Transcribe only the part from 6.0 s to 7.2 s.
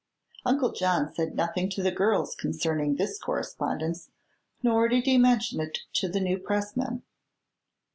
the new pressman.